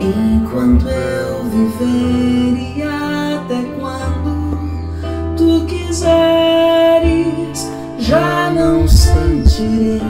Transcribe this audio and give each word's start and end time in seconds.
enquanto 0.00 0.86
eu 0.88 1.44
viver 1.44 2.76
e 2.76 2.82
até 2.82 3.62
quando 3.78 4.58
tu 5.36 5.64
quiseres, 5.66 6.08
já 7.98 8.50
não 8.50 8.86
sentirei 8.86 10.00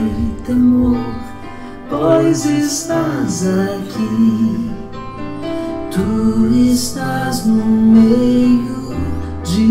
temor, 0.45 0.97
pois 1.89 2.45
estás 2.45 3.45
aqui. 3.47 4.69
Tu 5.91 6.47
estás 6.71 7.45
no 7.45 7.65
meio 7.65 8.95
de 9.43 9.67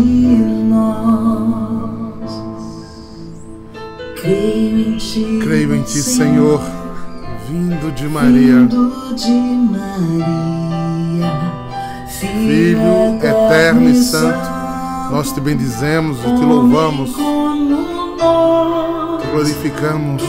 nós. 0.67 1.49
Creio 4.21 4.79
em 4.79 4.97
ti, 4.97 5.39
Creio 5.41 5.75
em 5.75 5.81
ti, 5.81 6.03
Senhor, 6.03 6.58
vindo 7.89 7.91
de 7.91 8.07
Maria, 8.07 8.67
de 9.15 9.31
Maria, 9.71 11.31
Filho 12.07 13.17
eterno 13.17 13.89
e 13.89 13.95
santo, 13.95 14.49
nós 15.11 15.31
te 15.31 15.41
bendizemos 15.41 16.19
e 16.19 16.35
te 16.35 16.43
louvamos, 16.43 17.09
te 17.11 17.21
glorificamos. 19.31 20.21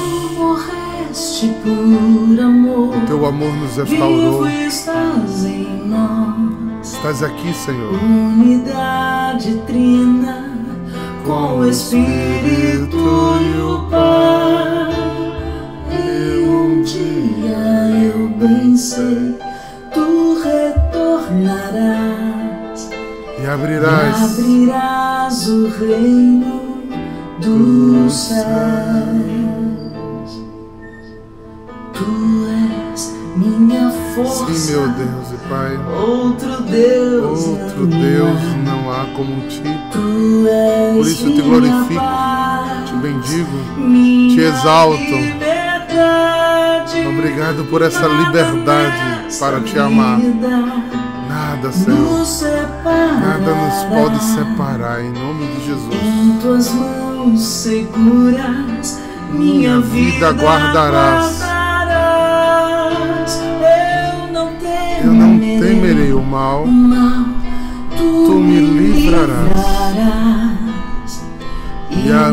amor. 2.40 2.94
Teu 3.06 3.26
amor 3.26 3.54
nos 3.56 3.76
restaurou. 3.76 4.46
Estás 6.82 7.22
aqui, 7.22 7.52
Senhor. 7.54 7.92
unidade 7.92 9.54
trina, 9.66 10.50
com 11.24 11.58
o 11.58 11.68
Espírito 11.68 12.96
e 12.96 13.60
o 13.60 13.86
Pai. 13.90 15.09
Sei, 19.00 19.38
tu 19.94 20.42
retornarás. 20.42 22.90
E 23.42 23.46
abrirás 23.46 24.22
abrirás 24.22 25.48
o 25.48 25.68
reino 25.68 26.60
dos 27.40 28.12
céus. 28.12 28.44
Tu 31.94 32.46
és 32.92 33.14
minha 33.36 33.90
força. 34.14 34.52
Sim, 34.52 34.72
meu 34.72 34.88
Deus 34.88 35.32
e 35.32 35.36
Pai. 35.48 35.78
Outro 35.96 36.60
Deus. 36.62 37.46
Outro 37.46 37.86
não 37.86 37.98
Deus 37.98 38.40
não 38.64 38.92
há 38.92 39.06
como 39.16 39.40
ti. 39.48 39.62
Tu 39.90 40.46
és 40.46 40.96
Por 40.96 41.06
isso 41.06 41.26
eu 41.26 41.34
te 41.34 41.40
glorifico, 41.40 41.94
paz, 41.94 42.90
Te 42.90 42.96
bendigo, 42.96 43.58
te 44.34 44.40
exalto. 44.40 45.16
Liberdade. 45.90 47.06
Obrigado 47.06 47.64
por 47.64 47.82
essa 47.82 48.06
liberdade 48.06 49.38
para 49.38 49.60
te 49.60 49.78
amar. 49.78 50.18
Nada, 51.28 51.70
Senhor, 51.72 52.26
nada 52.84 53.54
nos 53.54 53.84
pode 53.84 54.22
separar. 54.22 55.04
em 55.04 55.12
nome 55.12 55.46
de 55.46 55.66
Jesus. 55.66 55.94
Em 56.02 56.38
tuas 56.40 56.72
mãos 56.72 57.40
seguras, 57.40 59.00
minha, 59.32 59.80
vida 59.80 60.32
guardarás. 60.32 61.40
Eu 65.02 65.12
não 65.12 65.38
temerei, 65.38 66.12
o 66.12 66.22
mal, 66.22 66.64
tu, 67.96 68.34
me 68.34 68.60
livrarás. 68.60 69.70
E 71.90 72.12
a 72.12 72.32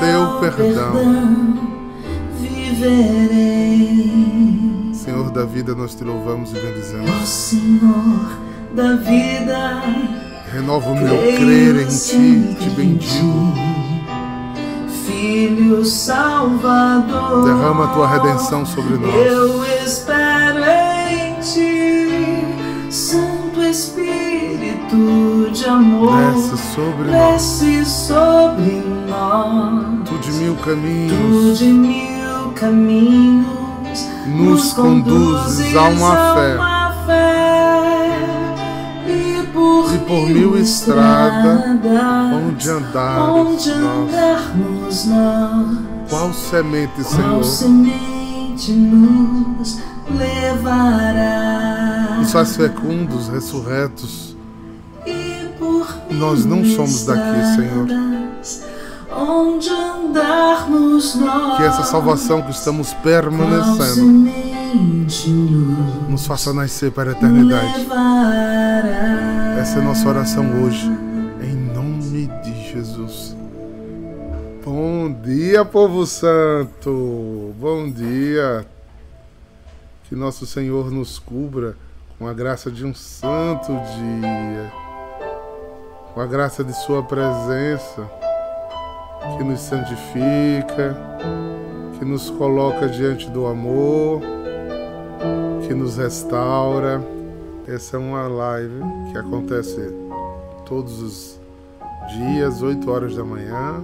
teu 0.00 0.40
perdão 0.40 1.65
viverei. 2.76 4.12
Senhor 4.92 5.30
da 5.30 5.44
vida, 5.44 5.74
nós 5.74 5.94
te 5.94 6.04
louvamos 6.04 6.50
e 6.50 6.54
bendizemos. 6.54 7.28
Senhor 7.28 8.38
da 8.74 8.96
vida, 8.96 9.82
Renova 10.52 10.90
o 10.90 10.94
meu 10.94 11.16
crer 11.18 11.82
em 11.82 11.86
ti, 11.88 12.56
te 12.58 12.70
bendigo. 12.70 13.52
Filho 15.06 15.84
Salvador, 15.84 17.44
Derrama 17.44 17.84
a 17.84 17.88
tua 17.88 18.06
redenção 18.08 18.64
sobre 18.64 18.96
nós. 18.96 19.14
Eu 19.14 19.64
espero 19.84 20.60
em 21.10 21.34
ti, 21.40 22.44
Santo 22.90 23.62
Espírito 23.62 25.50
de 25.52 25.64
amor. 25.66 26.16
Desce 26.34 26.56
sobre 26.74 27.10
nós. 27.10 27.32
desce 27.32 27.84
sobre 27.84 28.82
nós. 29.08 30.08
Tu 30.08 30.18
de 30.18 30.30
mil 30.32 30.54
Tu 30.54 30.64
caminhos 30.64 31.58
de 31.58 31.66
mil 31.66 32.15
caminhos 32.56 33.46
nos 34.26 34.72
conduzes 34.72 35.76
a 35.76 35.82
uma 35.88 36.92
fé. 37.06 38.16
E 39.08 39.46
por, 39.52 39.94
E 39.94 39.98
por 39.98 40.28
mil 40.28 40.58
estradas 40.58 41.60
onde 42.34 42.70
andares 42.70 43.28
onde 43.28 43.68
nós. 43.70 44.10
andarmos 44.10 45.04
nós. 45.06 45.78
Qual 46.10 46.32
semente, 46.32 46.92
Qual 47.02 47.04
Senhor, 47.04 47.44
semente 47.44 48.72
nos 48.72 49.78
levará? 50.10 52.16
nos 52.18 52.32
faz 52.32 52.56
fecundos, 52.56 53.28
ressurretos. 53.28 54.36
E 55.06 55.48
por 55.58 55.86
Nós 56.10 56.44
não 56.44 56.64
somos 56.64 57.04
daqui, 57.04 57.44
Senhor. 57.56 57.86
Onde 59.16 59.70
andarmos 59.70 61.14
nós. 61.14 61.56
Que 61.56 61.62
essa 61.62 61.82
salvação 61.84 62.42
que 62.42 62.50
estamos 62.50 62.92
permanecendo 62.94 64.30
nos 66.08 66.26
faça 66.26 66.52
nascer 66.52 66.92
para 66.92 67.10
a 67.10 67.12
eternidade. 67.12 67.86
Essa 69.60 69.78
é 69.78 69.82
nossa 69.82 70.08
oração 70.08 70.44
hoje, 70.62 70.86
em 71.42 71.54
nome 71.74 72.28
de 72.42 72.72
Jesus. 72.72 73.36
Bom 74.64 75.12
dia, 75.22 75.64
povo 75.64 76.04
santo! 76.06 77.54
Bom 77.58 77.90
dia! 77.90 78.66
Que 80.08 80.14
nosso 80.14 80.44
Senhor 80.46 80.90
nos 80.90 81.18
cubra 81.18 81.76
com 82.18 82.26
a 82.26 82.32
graça 82.32 82.70
de 82.70 82.84
um 82.84 82.94
santo 82.94 83.72
dia, 83.72 84.72
com 86.14 86.20
a 86.20 86.26
graça 86.26 86.62
de 86.64 86.72
Sua 86.72 87.02
presença, 87.02 88.08
que 89.36 89.44
nos 89.44 89.60
santifica, 89.60 90.96
que 91.98 92.04
nos 92.04 92.30
coloca 92.30 92.88
diante 92.88 93.30
do 93.30 93.46
amor, 93.46 94.20
que 95.66 95.74
nos 95.74 95.96
restaura. 95.96 97.02
Essa 97.66 97.96
é 97.96 98.00
uma 98.00 98.28
live 98.28 98.80
que 99.10 99.18
acontece 99.18 99.92
todos 100.66 101.00
os 101.02 101.40
dias, 102.16 102.62
8 102.62 102.90
horas 102.90 103.16
da 103.16 103.24
manhã. 103.24 103.82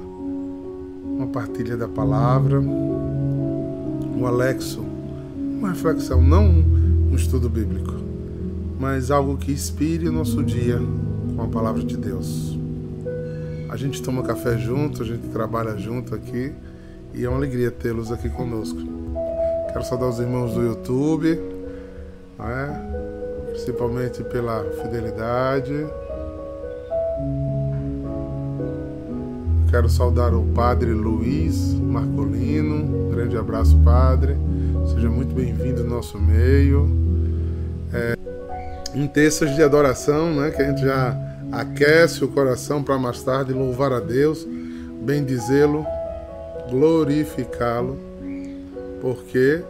Uma 1.04 1.26
partilha 1.26 1.76
da 1.76 1.88
palavra, 1.88 2.58
um 2.60 4.26
Alexo, 4.26 4.84
uma 5.58 5.70
reflexão, 5.70 6.22
não 6.22 6.44
um 7.12 7.14
estudo 7.14 7.48
bíblico, 7.48 7.94
mas 8.80 9.10
algo 9.10 9.36
que 9.36 9.52
inspire 9.52 10.08
o 10.08 10.12
nosso 10.12 10.42
dia 10.42 10.80
com 11.36 11.42
a 11.42 11.46
palavra 11.46 11.82
de 11.82 11.96
Deus. 11.96 12.61
A 13.72 13.76
gente 13.78 14.02
toma 14.02 14.22
café 14.22 14.58
junto, 14.58 15.02
a 15.02 15.06
gente 15.06 15.28
trabalha 15.28 15.78
junto 15.78 16.14
aqui 16.14 16.52
e 17.14 17.24
é 17.24 17.28
uma 17.28 17.38
alegria 17.38 17.70
tê-los 17.70 18.12
aqui 18.12 18.28
conosco. 18.28 18.78
Quero 19.72 19.82
saudar 19.82 20.10
os 20.10 20.18
irmãos 20.18 20.52
do 20.52 20.60
YouTube, 20.60 21.40
né? 22.38 22.90
principalmente 23.48 24.22
pela 24.24 24.62
fidelidade. 24.82 25.86
Quero 29.70 29.88
saudar 29.88 30.34
o 30.34 30.44
Padre 30.48 30.92
Luiz 30.92 31.72
Marcolino. 31.72 33.06
Um 33.06 33.10
grande 33.10 33.38
abraço, 33.38 33.74
Padre. 33.78 34.36
Seja 34.92 35.08
muito 35.08 35.34
bem-vindo 35.34 35.80
ao 35.80 35.88
nosso 35.88 36.18
meio. 36.18 36.90
É, 37.90 38.18
em 38.94 39.06
terças 39.06 39.54
de 39.56 39.62
adoração, 39.62 40.34
né, 40.34 40.50
que 40.50 40.60
a 40.60 40.68
gente 40.68 40.82
já 40.82 41.31
aquece 41.52 42.24
o 42.24 42.28
coração 42.28 42.82
para 42.82 42.98
mais 42.98 43.22
tarde 43.22 43.52
louvar 43.52 43.92
a 43.92 44.00
Deus, 44.00 44.48
bendizê-lo, 45.04 45.84
glorificá-lo, 46.70 47.98
porque 49.00 49.62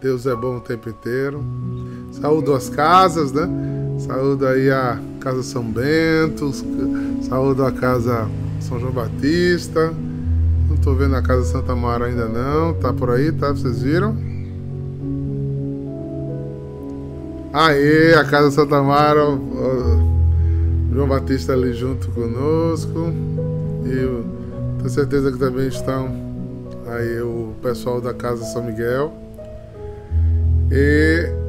Deus 0.00 0.26
é 0.26 0.34
bom 0.34 0.56
o 0.56 0.60
tempo 0.60 0.88
inteiro. 0.88 1.44
Saúdo 2.12 2.54
as 2.54 2.68
casas, 2.68 3.32
né? 3.32 3.48
Saúdo 3.98 4.46
aí 4.46 4.70
a 4.70 4.98
Casa 5.20 5.42
São 5.42 5.62
Bento, 5.62 6.50
saúdo 7.28 7.64
a 7.64 7.72
Casa 7.72 8.28
São 8.60 8.78
João 8.80 8.92
Batista. 8.92 9.92
Não 10.68 10.76
tô 10.78 10.94
vendo 10.94 11.14
a 11.16 11.22
Casa 11.22 11.44
Santa 11.44 11.74
Mara 11.74 12.06
ainda 12.06 12.26
não. 12.26 12.74
Tá 12.74 12.92
por 12.92 13.10
aí, 13.10 13.30
tá? 13.32 13.50
Vocês 13.50 13.82
viram? 13.82 14.16
Aê, 17.52 18.14
a 18.14 18.24
Casa 18.24 18.50
Santa 18.50 18.82
Mara, 18.82 19.22
João 20.94 21.08
Batista 21.08 21.52
ali 21.52 21.74
junto 21.74 22.08
conosco. 22.12 23.12
E 23.84 24.78
tenho 24.78 24.88
certeza 24.88 25.32
que 25.32 25.38
também 25.38 25.68
estão 25.68 26.08
aí 26.86 27.20
o 27.20 27.52
pessoal 27.60 28.00
da 28.00 28.14
Casa 28.14 28.44
São 28.44 28.64
Miguel. 28.64 29.12
E 30.70 31.44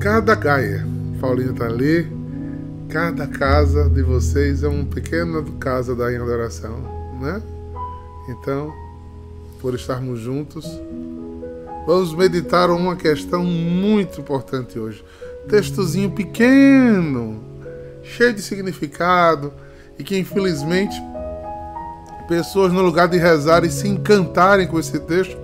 Cada 0.00 0.34
Gaia, 0.34 0.82
Paulinho 1.20 1.52
tá 1.52 1.66
ali, 1.66 2.10
cada 2.88 3.26
casa 3.26 3.86
de 3.90 4.02
vocês 4.02 4.62
é 4.62 4.68
uma 4.68 4.86
pequena 4.86 5.44
casa 5.58 5.94
da 5.94 6.08
adoração, 6.08 6.80
né? 7.20 7.42
Então, 8.30 8.72
por 9.60 9.74
estarmos 9.74 10.18
juntos, 10.18 10.64
vamos 11.86 12.14
meditar 12.14 12.70
uma 12.70 12.96
questão 12.96 13.44
muito 13.44 14.22
importante 14.22 14.78
hoje. 14.78 15.04
Textozinho 15.50 16.10
pequeno, 16.12 17.49
cheio 18.02 18.32
de 18.32 18.42
significado 18.42 19.52
e 19.98 20.04
que 20.04 20.18
infelizmente 20.18 20.96
pessoas 22.28 22.72
no 22.72 22.80
lugar 22.80 23.08
de 23.08 23.18
rezar 23.18 23.64
e 23.64 23.70
se 23.70 23.88
encantarem 23.88 24.66
com 24.66 24.78
esse 24.78 24.98
texto, 25.00 25.36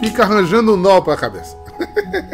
fica 0.00 0.22
arranjando 0.22 0.74
um 0.74 0.76
nó 0.76 1.00
para 1.00 1.14
a 1.14 1.16
cabeça. 1.16 1.56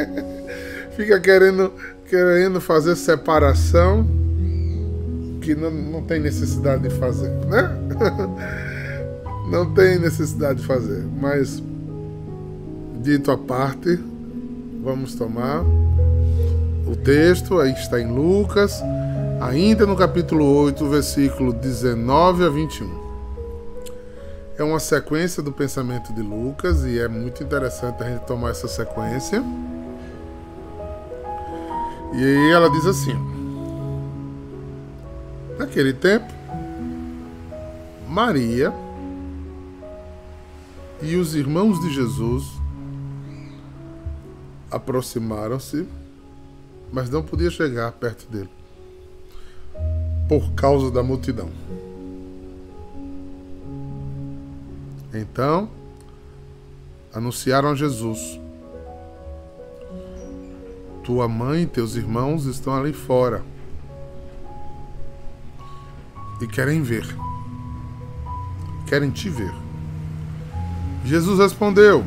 fica 0.96 1.18
querendo 1.18 1.72
querendo 2.10 2.60
fazer 2.60 2.96
separação 2.96 4.04
que 5.40 5.54
não, 5.54 5.70
não 5.70 6.02
tem 6.02 6.20
necessidade 6.20 6.82
de 6.82 6.90
fazer, 6.90 7.30
né? 7.46 7.70
não 9.48 9.72
tem 9.72 9.98
necessidade 9.98 10.60
de 10.60 10.66
fazer, 10.66 11.04
mas 11.20 11.62
dito 13.00 13.30
a 13.30 13.38
parte, 13.38 13.98
vamos 14.82 15.14
tomar 15.14 15.62
o 16.86 16.96
texto, 16.96 17.60
aí 17.60 17.72
está 17.72 18.00
em 18.00 18.12
Lucas, 18.12 18.82
ainda 19.40 19.86
no 19.86 19.96
capítulo 19.96 20.44
8, 20.64 20.86
versículo 20.86 21.52
19 21.54 22.44
a 22.44 22.50
21. 22.50 23.10
É 24.58 24.62
uma 24.62 24.78
sequência 24.78 25.42
do 25.42 25.50
pensamento 25.50 26.12
de 26.12 26.20
Lucas 26.20 26.84
e 26.84 26.98
é 26.98 27.08
muito 27.08 27.42
interessante 27.42 28.02
a 28.02 28.10
gente 28.10 28.26
tomar 28.26 28.50
essa 28.50 28.68
sequência. 28.68 29.42
E 32.12 32.22
aí 32.22 32.50
ela 32.50 32.68
diz 32.68 32.84
assim: 32.84 33.14
Naquele 35.58 35.94
tempo, 35.94 36.30
Maria 38.06 38.70
e 41.00 41.16
os 41.16 41.34
irmãos 41.34 41.80
de 41.80 41.90
Jesus 41.94 42.44
aproximaram-se, 44.70 45.88
mas 46.92 47.08
não 47.08 47.22
podia 47.22 47.50
chegar 47.50 47.90
perto 47.92 48.30
dele 48.30 48.59
por 50.30 50.52
causa 50.52 50.92
da 50.92 51.02
multidão. 51.02 51.50
Então, 55.12 55.68
anunciaram 57.12 57.70
a 57.70 57.74
Jesus: 57.74 58.38
Tua 61.02 61.26
mãe 61.26 61.62
e 61.64 61.66
teus 61.66 61.96
irmãos 61.96 62.46
estão 62.46 62.76
ali 62.76 62.92
fora 62.92 63.42
e 66.40 66.46
querem 66.46 66.80
ver, 66.80 67.04
querem 68.86 69.10
te 69.10 69.28
ver. 69.28 69.52
Jesus 71.04 71.40
respondeu: 71.40 72.04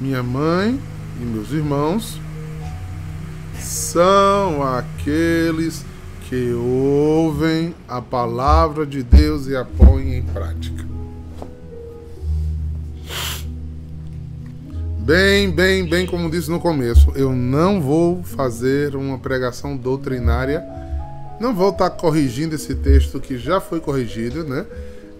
Minha 0.00 0.22
mãe 0.22 0.80
e 1.20 1.22
meus 1.22 1.50
irmãos 1.50 2.18
são 3.90 4.62
aqueles 4.62 5.84
que 6.28 6.52
ouvem 6.52 7.74
a 7.88 8.00
palavra 8.00 8.86
de 8.86 9.02
Deus 9.02 9.48
e 9.48 9.56
a 9.56 9.64
põem 9.64 10.14
em 10.14 10.22
prática. 10.22 10.86
Bem, 15.00 15.50
bem, 15.50 15.88
bem, 15.88 16.06
como 16.06 16.30
disse 16.30 16.48
no 16.48 16.60
começo, 16.60 17.10
eu 17.16 17.32
não 17.32 17.80
vou 17.80 18.22
fazer 18.22 18.94
uma 18.94 19.18
pregação 19.18 19.76
doutrinária, 19.76 20.64
não 21.40 21.52
vou 21.52 21.70
estar 21.70 21.90
corrigindo 21.90 22.54
esse 22.54 22.76
texto 22.76 23.18
que 23.18 23.36
já 23.36 23.60
foi 23.60 23.80
corrigido, 23.80 24.44
né? 24.44 24.64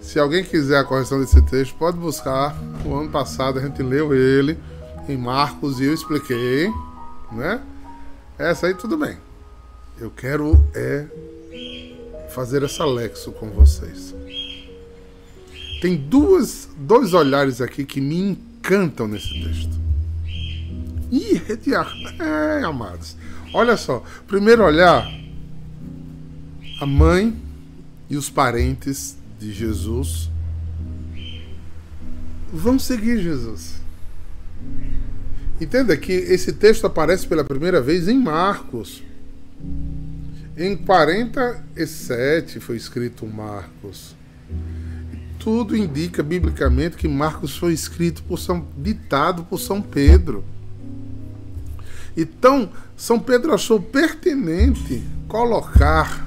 Se 0.00 0.20
alguém 0.20 0.44
quiser 0.44 0.78
a 0.78 0.84
correção 0.84 1.19
desse 1.19 1.43
texto, 1.43 1.75
pode 1.75 1.96
buscar. 1.96 2.56
O 2.84 2.94
ano 2.94 3.11
passado 3.11 3.58
a 3.58 3.62
gente 3.62 3.82
leu 3.82 4.14
ele 4.14 4.56
em 5.08 5.16
Marcos 5.16 5.81
e 5.81 5.87
eu 5.87 5.93
expliquei, 5.93 6.70
né? 7.32 7.61
Essa 8.40 8.69
aí 8.69 8.75
tudo 8.75 8.96
bem. 8.96 9.19
Eu 9.98 10.10
quero 10.10 10.58
é 10.75 11.04
fazer 12.31 12.62
essa 12.62 12.87
lexo 12.87 13.32
com 13.32 13.50
vocês. 13.50 14.14
Tem 15.82 15.94
duas, 15.94 16.66
dois 16.75 17.12
olhares 17.12 17.60
aqui 17.60 17.84
que 17.84 18.00
me 18.00 18.19
encantam 18.19 19.06
nesse 19.06 19.28
texto. 19.42 19.78
Ih, 21.10 21.42
é, 22.19 22.64
amados. 22.64 23.14
Olha 23.52 23.76
só. 23.76 24.02
Primeiro 24.26 24.64
olhar, 24.64 25.06
a 26.81 26.87
mãe 26.87 27.38
e 28.08 28.16
os 28.16 28.31
parentes 28.31 29.19
de 29.38 29.52
Jesus 29.52 30.31
vão 32.50 32.78
seguir 32.78 33.20
Jesus. 33.20 33.79
Entenda 35.60 35.94
que 35.94 36.12
esse 36.12 36.54
texto 36.54 36.86
aparece 36.86 37.26
pela 37.26 37.44
primeira 37.44 37.82
vez 37.82 38.08
em 38.08 38.18
Marcos. 38.18 39.02
Em 40.56 40.74
47 40.74 42.58
foi 42.60 42.76
escrito 42.76 43.26
Marcos. 43.26 44.16
Tudo 45.38 45.76
indica 45.76 46.22
biblicamente 46.22 46.96
que 46.96 47.06
Marcos 47.06 47.58
foi 47.58 47.74
escrito 47.74 48.22
por 48.22 48.38
São 48.38 48.66
ditado 48.76 49.44
por 49.44 49.58
São 49.58 49.82
Pedro. 49.82 50.44
Então, 52.16 52.70
São 52.96 53.18
Pedro 53.18 53.52
achou 53.52 53.80
pertinente 53.80 55.02
colocar 55.28 56.26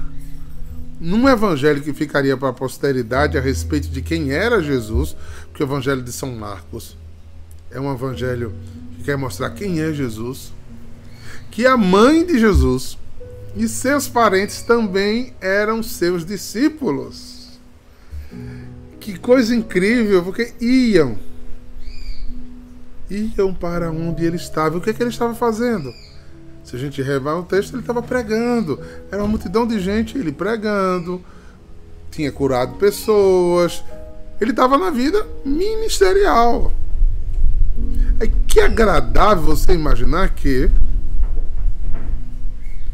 num 1.00 1.28
evangelho 1.28 1.82
que 1.82 1.92
ficaria 1.92 2.38
para 2.38 2.50
a 2.50 2.54
posteridade 2.54 3.38
a 3.38 3.42
respeito 3.42 3.90
de 3.90 4.02
quem 4.02 4.32
era 4.32 4.62
Jesus, 4.62 5.16
porque 5.48 5.64
o 5.64 5.66
evangelho 5.66 6.02
de 6.04 6.12
São 6.12 6.32
Marcos 6.36 6.98
é 7.74 7.80
um 7.80 7.92
evangelho 7.92 8.54
que 9.04 9.08
quer 9.08 9.18
mostrar 9.18 9.50
quem 9.50 9.82
é 9.82 9.92
Jesus, 9.92 10.54
que 11.52 11.68
a 11.68 11.76
mãe 11.76 12.26
de 12.26 12.40
Jesus 12.40 12.98
e 13.54 13.68
seus 13.68 14.08
parentes 14.08 14.62
também 14.62 15.34
eram 15.42 15.84
seus 15.84 16.26
discípulos. 16.26 17.60
Que 19.02 19.20
coisa 19.20 19.54
incrível, 19.54 20.24
porque 20.24 20.54
iam. 20.62 21.18
Iam 23.10 23.54
para 23.54 23.92
onde 23.92 24.26
ele 24.26 24.38
estava. 24.38 24.78
O 24.78 24.82
que, 24.82 24.90
é 24.90 24.94
que 24.94 25.04
ele 25.04 25.10
estava 25.10 25.36
fazendo? 25.36 25.94
Se 26.64 26.78
a 26.78 26.80
gente 26.80 27.02
revar 27.02 27.38
o 27.38 27.44
texto, 27.44 27.74
ele 27.74 27.82
estava 27.82 28.02
pregando. 28.02 28.80
Era 29.12 29.22
uma 29.22 29.28
multidão 29.28 29.68
de 29.68 29.80
gente, 29.82 30.18
ele 30.18 30.32
pregando, 30.32 31.22
tinha 32.10 32.32
curado 32.32 32.78
pessoas. 32.78 33.84
Ele 34.40 34.52
estava 34.52 34.78
na 34.78 34.90
vida 34.90 35.28
ministerial. 35.46 36.72
É 38.20 38.28
que 38.48 38.60
agradável 38.60 39.44
você 39.44 39.74
imaginar 39.74 40.30
que 40.30 40.70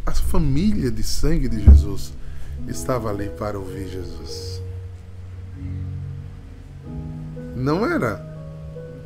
a 0.06 0.12
família 0.12 0.90
de 0.90 1.04
sangue 1.04 1.48
de 1.48 1.64
Jesus 1.64 2.14
estava 2.68 3.10
ali 3.10 3.30
para 3.30 3.58
ouvir 3.58 3.88
Jesus. 3.88 4.62
Não 7.56 7.86
era. 7.86 8.28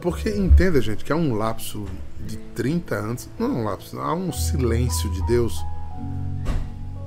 Porque 0.02 0.30
entenda, 0.30 0.80
gente, 0.82 1.04
que 1.04 1.12
há 1.12 1.16
um 1.16 1.34
lapso 1.34 1.86
de 2.26 2.38
30 2.38 2.96
anos, 2.96 3.30
não 3.38 3.48
é 3.48 3.50
um 3.50 3.64
lapso, 3.64 4.00
há 4.00 4.14
um 4.14 4.32
silêncio 4.32 5.10
de 5.10 5.26
Deus 5.26 5.64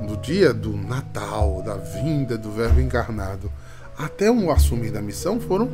no 0.01 0.17
dia 0.19 0.53
do 0.53 0.77
Natal, 0.77 1.63
da 1.63 1.77
vinda 1.77 2.37
do 2.37 2.51
Verbo 2.51 2.81
encarnado, 2.81 3.51
até 3.97 4.31
o 4.31 4.51
assumir 4.51 4.91
da 4.91 5.01
missão 5.01 5.41
foram 5.41 5.71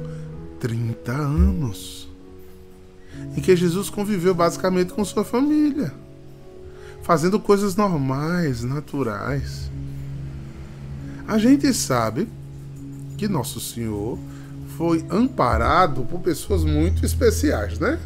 30 0.60 1.12
anos 1.12 2.01
em 3.36 3.40
que 3.40 3.54
Jesus 3.56 3.90
conviveu 3.90 4.34
basicamente 4.34 4.92
com 4.92 5.04
sua 5.04 5.24
família 5.24 5.92
fazendo 7.02 7.38
coisas 7.40 7.76
normais, 7.76 8.62
naturais. 8.62 9.70
A 11.26 11.36
gente 11.36 11.72
sabe 11.74 12.28
que 13.18 13.28
Nosso 13.28 13.60
Senhor 13.60 14.18
foi 14.76 15.04
amparado 15.10 16.02
por 16.04 16.20
pessoas 16.20 16.64
muito 16.64 17.04
especiais, 17.04 17.78
né? 17.78 17.98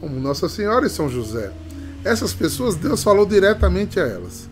Como 0.00 0.20
Nossa 0.20 0.48
Senhora 0.48 0.86
e 0.86 0.90
São 0.90 1.08
José. 1.08 1.52
Essas 2.04 2.32
pessoas, 2.32 2.74
Deus 2.74 3.02
falou 3.02 3.26
diretamente 3.26 3.98
a 3.98 4.06
elas. 4.06 4.48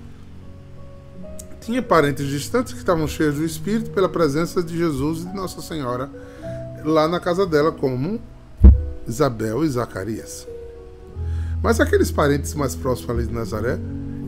Tinha 1.60 1.82
parentes 1.82 2.26
distantes 2.26 2.72
que 2.72 2.78
estavam 2.78 3.06
cheios 3.06 3.36
do 3.36 3.44
Espírito 3.44 3.90
pela 3.90 4.08
presença 4.08 4.62
de 4.62 4.76
Jesus 4.76 5.22
e 5.22 5.26
de 5.26 5.34
Nossa 5.34 5.62
Senhora 5.62 6.10
lá 6.84 7.08
na 7.08 7.18
casa 7.18 7.46
dela, 7.46 7.72
como 7.72 8.20
Isabel 9.06 9.64
e 9.64 9.68
Zacarias. 9.68 10.46
Mas 11.62 11.80
aqueles 11.80 12.10
parentes 12.10 12.54
mais 12.54 12.74
próximos 12.74 13.10
ali 13.10 13.26
de 13.26 13.32
Nazaré, 13.32 13.78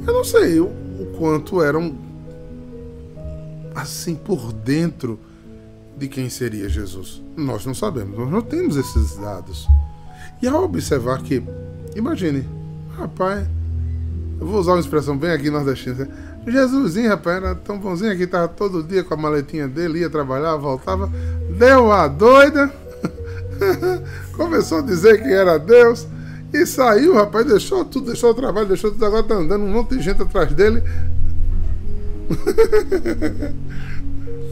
eu 0.06 0.12
não 0.12 0.24
sei 0.24 0.60
o, 0.60 0.66
o 0.66 1.14
quanto 1.18 1.62
eram 1.62 1.96
assim 3.74 4.14
por 4.14 4.52
dentro 4.52 5.18
de 5.96 6.08
quem 6.08 6.28
seria 6.30 6.68
Jesus. 6.68 7.22
Nós 7.36 7.66
não 7.66 7.74
sabemos, 7.74 8.18
nós 8.18 8.30
não 8.30 8.42
temos 8.42 8.76
esses 8.76 9.16
dados. 9.16 9.66
E 10.40 10.48
ao 10.48 10.64
observar 10.64 11.22
que, 11.22 11.42
imagine, 11.94 12.46
Rapaz, 12.96 13.46
eu 14.40 14.46
vou 14.46 14.58
usar 14.58 14.72
uma 14.72 14.80
expressão 14.80 15.16
bem 15.18 15.30
aqui 15.30 15.50
nordestina. 15.50 16.06
né? 16.06 16.08
Jesusinho, 16.46 17.10
rapaz, 17.10 17.36
era 17.36 17.54
tão 17.54 17.78
bonzinho 17.78 18.10
aqui, 18.10 18.26
tava 18.26 18.48
todo 18.48 18.82
dia 18.82 19.04
com 19.04 19.12
a 19.12 19.16
maletinha 19.18 19.68
dele, 19.68 20.00
ia 20.00 20.08
trabalhar, 20.08 20.56
voltava, 20.56 21.10
deu 21.58 21.92
a 21.92 22.08
doida, 22.08 22.72
começou 24.36 24.78
a 24.78 24.82
dizer 24.82 25.22
que 25.22 25.32
era 25.32 25.58
Deus, 25.58 26.06
e 26.52 26.64
saiu, 26.66 27.14
rapaz, 27.14 27.46
deixou 27.46 27.84
tudo, 27.84 28.06
deixou 28.06 28.30
o 28.30 28.34
trabalho, 28.34 28.68
deixou 28.68 28.90
tudo, 28.90 29.04
agora 29.04 29.22
tá 29.22 29.34
andando 29.34 29.64
um 29.64 29.72
monte 29.72 29.96
de 29.96 30.02
gente 30.02 30.22
atrás 30.22 30.52
dele. 30.52 30.82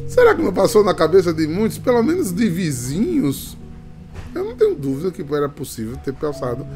Será 0.08 0.34
que 0.34 0.42
não 0.42 0.52
passou 0.52 0.84
na 0.84 0.94
cabeça 0.94 1.32
de 1.32 1.46
muitos, 1.46 1.78
pelo 1.78 2.02
menos 2.02 2.32
de 2.32 2.48
vizinhos? 2.48 3.56
Eu 4.34 4.44
não 4.44 4.56
tenho 4.56 4.74
dúvida 4.74 5.10
que 5.10 5.22
era 5.34 5.48
possível 5.48 5.96
ter 5.96 6.12
pensado 6.12 6.66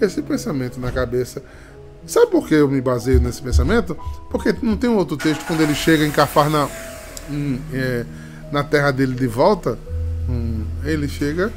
esse 0.00 0.20
pensamento 0.22 0.78
na 0.78 0.90
cabeça. 0.90 1.42
Sabe 2.06 2.30
por 2.30 2.46
que 2.46 2.54
eu 2.54 2.68
me 2.68 2.80
baseio 2.80 3.20
nesse 3.20 3.42
pensamento? 3.42 3.96
Porque 4.30 4.54
não 4.62 4.76
tem 4.76 4.88
um 4.88 4.96
outro 4.96 5.16
texto 5.16 5.44
quando 5.46 5.60
ele 5.62 5.74
chega 5.74 6.06
em 6.06 6.10
Cafarna, 6.10 6.68
hum, 7.30 7.58
é, 7.72 8.04
na 8.52 8.62
terra 8.62 8.90
dele 8.90 9.14
de 9.14 9.26
volta. 9.26 9.78
hum, 10.28 10.64
ele 10.84 11.08
chega 11.08 11.52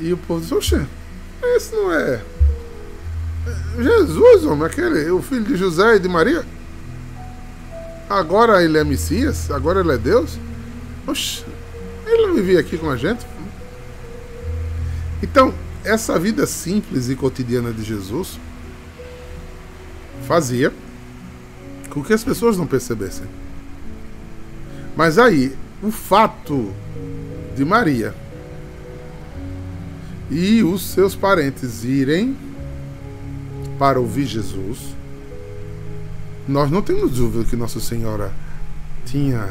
e 0.00 0.12
o 0.12 0.16
povo 0.16 0.40
diz: 0.40 0.52
Oxê, 0.52 0.80
esse 1.56 1.74
não 1.74 1.92
é 1.92 2.20
Jesus, 3.78 4.44
homem, 4.44 4.66
aquele, 4.66 5.10
o 5.10 5.22
filho 5.22 5.44
de 5.44 5.56
José 5.56 5.96
e 5.96 5.98
de 5.98 6.08
Maria. 6.08 6.44
Agora 8.08 8.62
ele 8.62 8.78
é 8.78 8.84
Messias? 8.84 9.50
Agora 9.50 9.80
ele 9.80 9.92
é 9.92 9.98
Deus? 9.98 10.38
Oxe, 11.06 11.44
ele 12.06 12.26
não 12.26 12.34
vivia 12.34 12.58
aqui 12.58 12.76
com 12.76 12.90
a 12.90 12.96
gente? 12.96 13.24
Então, 15.22 15.54
essa 15.84 16.18
vida 16.18 16.46
simples 16.46 17.08
e 17.08 17.14
cotidiana 17.14 17.72
de 17.72 17.82
Jesus 17.82 18.38
fazia 20.26 20.72
com 21.90 22.02
que 22.02 22.12
as 22.12 22.24
pessoas 22.24 22.56
não 22.56 22.66
percebessem. 22.66 23.26
Mas 24.96 25.18
aí, 25.18 25.56
o 25.82 25.90
fato 25.90 26.72
de 27.56 27.64
Maria 27.64 28.14
e 30.30 30.62
os 30.62 30.82
seus 30.82 31.14
parentes 31.14 31.84
irem 31.84 32.36
para 33.78 33.98
ouvir 33.98 34.26
Jesus, 34.26 34.78
nós 36.46 36.70
não 36.70 36.82
temos 36.82 37.12
dúvida 37.12 37.44
que 37.44 37.56
Nossa 37.56 37.80
Senhora 37.80 38.32
tinha 39.04 39.48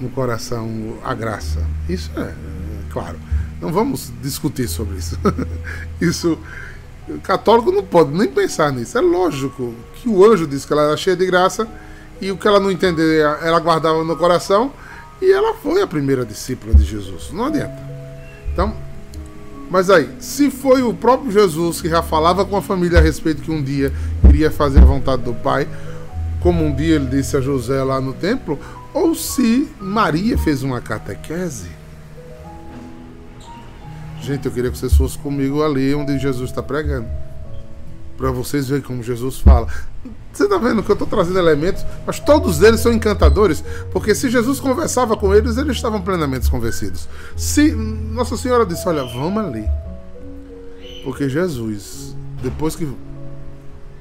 no 0.00 0.08
coração 0.10 0.98
a 1.02 1.14
graça. 1.14 1.66
Isso 1.88 2.10
é, 2.16 2.20
é 2.20 2.34
claro. 2.90 3.18
Não 3.60 3.72
vamos 3.72 4.12
discutir 4.22 4.68
sobre 4.68 4.98
isso. 4.98 5.18
isso. 6.00 6.38
O 7.08 7.20
católico 7.20 7.70
não 7.70 7.84
pode 7.84 8.10
nem 8.10 8.28
pensar 8.28 8.72
nisso. 8.72 8.98
É 8.98 9.00
lógico 9.00 9.74
que 9.94 10.08
o 10.08 10.24
anjo 10.24 10.46
disse 10.46 10.66
que 10.66 10.72
ela 10.72 10.82
era 10.82 10.96
cheia 10.96 11.16
de 11.16 11.24
graça 11.24 11.68
e 12.20 12.30
o 12.30 12.36
que 12.36 12.48
ela 12.48 12.58
não 12.58 12.70
entender, 12.70 13.20
ela 13.20 13.60
guardava 13.60 14.02
no 14.02 14.16
coração 14.16 14.72
e 15.20 15.30
ela 15.32 15.54
foi 15.54 15.80
a 15.82 15.86
primeira 15.86 16.24
discípula 16.24 16.74
de 16.74 16.84
Jesus. 16.84 17.30
Não 17.32 17.44
adianta. 17.44 17.78
Então, 18.52 18.74
mas 19.70 19.90
aí, 19.90 20.08
se 20.20 20.50
foi 20.50 20.82
o 20.82 20.94
próprio 20.94 21.30
Jesus 21.30 21.80
que 21.80 21.88
já 21.88 22.02
falava 22.02 22.44
com 22.44 22.56
a 22.56 22.62
família 22.62 22.98
a 22.98 23.02
respeito 23.02 23.42
que 23.42 23.50
um 23.50 23.62
dia 23.62 23.92
iria 24.28 24.50
fazer 24.50 24.80
a 24.80 24.84
vontade 24.84 25.22
do 25.22 25.34
Pai, 25.34 25.68
como 26.40 26.64
um 26.64 26.74
dia 26.74 26.94
ele 26.94 27.06
disse 27.06 27.36
a 27.36 27.40
José 27.40 27.82
lá 27.82 28.00
no 28.00 28.12
templo, 28.12 28.58
ou 28.94 29.14
se 29.14 29.68
Maria 29.80 30.38
fez 30.38 30.62
uma 30.62 30.80
catequese. 30.80 31.68
Gente, 34.20 34.46
eu 34.46 34.52
queria 34.52 34.70
que 34.70 34.78
vocês 34.78 34.94
fossem 34.94 35.20
comigo 35.20 35.62
ali 35.62 35.94
onde 35.94 36.18
Jesus 36.18 36.50
está 36.50 36.62
pregando. 36.62 37.25
Para 38.16 38.30
vocês 38.30 38.68
verem 38.68 38.82
como 38.82 39.02
Jesus 39.02 39.38
fala. 39.38 39.68
Você 40.32 40.44
está 40.44 40.58
vendo 40.58 40.82
que 40.82 40.90
eu 40.90 40.94
estou 40.94 41.08
trazendo 41.08 41.38
elementos, 41.38 41.84
mas 42.06 42.20
todos 42.20 42.60
eles 42.60 42.80
são 42.80 42.92
encantadores, 42.92 43.64
porque 43.90 44.14
se 44.14 44.28
Jesus 44.28 44.60
conversava 44.60 45.16
com 45.16 45.34
eles, 45.34 45.56
eles 45.56 45.76
estavam 45.76 46.02
plenamente 46.02 46.50
convencidos. 46.50 47.08
Se 47.34 47.72
Nossa 47.72 48.36
Senhora 48.36 48.66
disse: 48.66 48.86
Olha, 48.86 49.02
vamos 49.02 49.42
ali. 49.42 49.66
Porque 51.02 51.26
Jesus, 51.26 52.14
depois 52.42 52.76
que, 52.76 52.86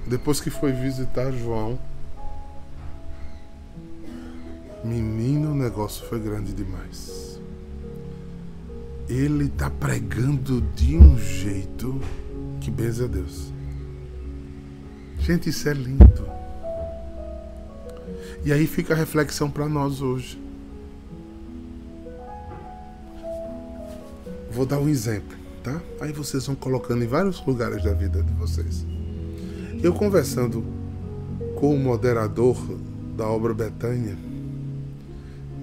depois 0.05 0.41
que 0.41 0.50
foi 0.50 0.74
visitar 0.74 1.31
João, 1.31 1.79
menino, 4.84 5.51
o 5.51 5.55
negócio 5.55 6.05
foi 6.07 6.19
grande 6.19 6.51
demais. 6.51 7.39
Ele 9.07 9.45
está 9.45 9.69
pregando 9.69 10.62
de 10.75 10.98
um 10.98 11.17
jeito 11.17 12.01
que 12.60 12.69
benze 12.69 13.03
a 13.03 13.07
Deus. 13.07 13.54
Gente, 15.25 15.50
isso 15.50 15.67
é 15.67 15.74
lindo. 15.74 16.29
E 18.44 18.53
aí 18.53 18.67
fica 18.67 18.94
a 18.94 18.96
reflexão 18.96 19.50
para 19.50 19.67
nós 19.67 20.00
hoje. 20.00 20.39
Vou 24.51 24.67
dar 24.67 24.77
um 24.77 24.88
exemplo, 24.88 25.36
tá? 25.63 25.82
Aí 26.00 26.13
vocês 26.13 26.46
vão 26.46 26.53
colocando 26.53 27.03
em 27.03 27.08
vários 27.08 27.44
lugares 27.44 27.84
da 27.84 27.91
vida 27.91 28.22
de 28.22 28.34
vocês. 28.34 28.86
Eu 29.82 29.96
conversando 29.96 30.63
com 31.60 31.74
o 31.74 31.79
moderador 31.79 32.55
da 33.17 33.27
obra 33.27 33.51
Betânia, 33.51 34.15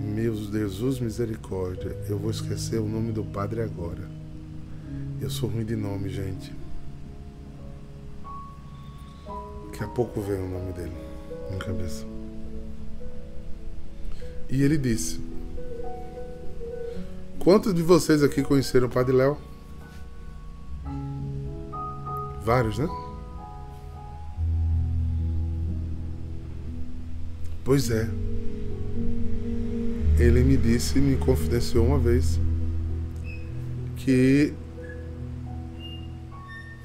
meu 0.01 0.35
Jesus 0.35 0.99
misericórdia, 0.99 1.97
eu 2.09 2.19
vou 2.19 2.33
esquecer 2.33 2.81
o 2.81 2.89
nome 2.89 3.13
do 3.13 3.23
padre 3.23 3.63
agora. 3.63 4.11
Eu 5.21 5.31
sou 5.31 5.49
ruim 5.49 5.65
de 5.65 5.77
nome, 5.77 6.09
gente. 6.09 6.62
A 9.83 9.89
pouco 9.89 10.21
vem 10.21 10.41
o 10.41 10.49
nome 10.49 10.73
dele 10.73 10.93
na 11.51 11.57
cabeça. 11.59 12.07
E 14.49 14.63
ele 14.63 14.79
disse: 14.79 15.21
Quantos 17.39 17.75
de 17.75 17.83
vocês 17.83 18.23
aqui 18.23 18.43
conheceram 18.43 18.87
o 18.87 18.91
Padre 18.91 19.17
Léo? 19.17 19.37
Vários, 22.45 22.79
né? 22.79 22.89
Pois 27.65 27.91
é. 27.91 28.09
Ele 30.19 30.45
me 30.45 30.57
disse, 30.57 31.01
me 31.01 31.17
confidenciou 31.17 31.87
uma 31.87 31.99
vez 31.99 32.39
que 33.97 34.53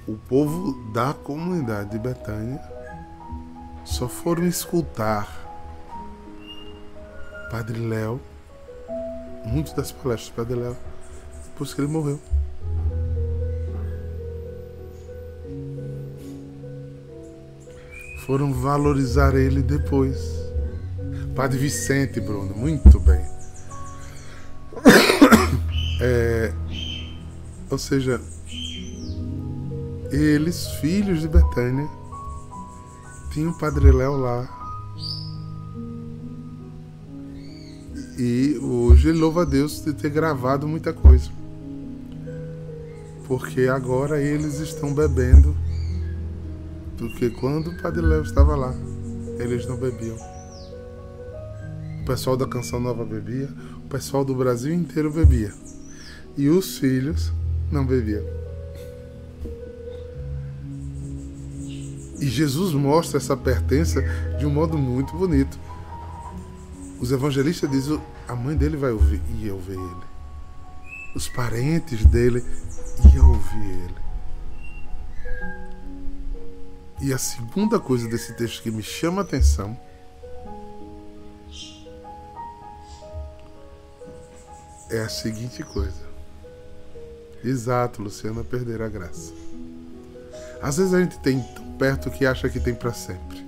o 0.08 0.16
povo 0.16 0.92
da 0.94 1.14
comunidade 1.14 1.92
de 1.92 2.00
Betânia 2.00 2.62
só 3.88 4.08
foram 4.10 4.46
escutar 4.46 5.26
Padre 7.50 7.80
Léo, 7.80 8.20
muitas 9.46 9.74
das 9.74 9.92
palestras 9.94 10.30
do 10.30 10.36
Padre 10.36 10.56
Léo, 10.60 10.78
depois 11.46 11.74
que 11.74 11.80
ele 11.80 11.88
morreu. 11.88 12.20
Foram 18.26 18.54
valorizar 18.54 19.34
ele 19.36 19.62
depois. 19.62 20.36
Padre 21.34 21.58
Vicente, 21.58 22.20
Bruno, 22.20 22.54
muito 22.56 23.00
bem. 23.00 23.26
É, 26.00 26.54
ou 27.72 27.78
seja, 27.80 28.22
eles, 30.12 30.68
filhos 30.74 31.22
de 31.22 31.28
Betânia, 31.28 31.90
tinham 33.38 33.52
o 33.52 33.54
Padre 33.54 33.92
Léo 33.92 34.18
lá. 34.18 34.50
E 38.18 38.58
hoje 38.58 39.10
ele 39.10 39.20
louva 39.20 39.44
a 39.44 39.46
Deus 39.46 39.80
de 39.86 39.94
ter 39.94 40.10
gravado 40.10 40.68
muita 40.68 40.92
coisa. 40.92 41.30
Porque 43.28 43.68
agora 43.68 44.20
eles 44.20 44.60
estão 44.60 44.92
bebendo 44.92 45.56
do 46.98 47.14
que 47.14 47.30
quando 47.30 47.70
o 47.70 47.80
Padre 47.80 48.02
Léo 48.02 48.24
estava 48.24 48.56
lá, 48.56 48.74
eles 49.38 49.68
não 49.68 49.78
bebiam. 49.78 50.18
O 52.02 52.06
pessoal 52.08 52.36
da 52.36 52.48
Canção 52.48 52.80
Nova 52.80 53.06
bebia, 53.06 53.50
o 53.86 53.88
pessoal 53.88 54.26
do 54.26 54.34
Brasil 54.34 54.74
inteiro 54.74 55.12
bebia. 55.14 55.54
E 56.36 56.50
os 56.50 56.80
filhos 56.80 57.32
não 57.72 57.86
bebiam. 57.86 58.47
E 62.28 62.30
Jesus 62.30 62.74
mostra 62.74 63.20
essa 63.20 63.38
pertença 63.38 64.02
de 64.38 64.46
um 64.46 64.50
modo 64.50 64.78
muito 64.78 65.16
bonito. 65.16 65.58
Os 67.00 67.10
evangelistas 67.10 67.72
dizem, 67.72 68.02
a 68.28 68.36
mãe 68.36 68.54
dele 68.54 68.76
vai 68.76 68.92
ouvir, 68.92 69.22
ia 69.40 69.54
ouvir 69.54 69.76
ele. 69.76 70.06
Os 71.16 71.30
parentes 71.30 72.04
dele 72.04 72.44
iam 73.16 73.30
ouvir 73.30 73.64
ele. 73.64 73.96
E 77.02 77.14
a 77.14 77.18
segunda 77.18 77.80
coisa 77.80 78.10
desse 78.10 78.34
texto 78.34 78.62
que 78.62 78.72
me 78.72 78.84
chama 78.84 79.22
a 79.22 79.24
atenção 79.24 79.80
é 84.90 85.00
a 85.00 85.08
seguinte 85.08 85.64
coisa. 85.64 86.06
Exato, 87.42 88.02
Luciana 88.02 88.44
perder 88.44 88.82
a 88.82 88.90
graça. 88.90 89.47
Às 90.62 90.78
vezes 90.78 90.94
a 90.94 91.00
gente 91.00 91.20
tem 91.20 91.42
tão 91.42 91.72
perto 91.78 92.10
que 92.10 92.26
acha 92.26 92.50
que 92.50 92.60
tem 92.60 92.74
para 92.74 92.92
sempre. 92.94 93.46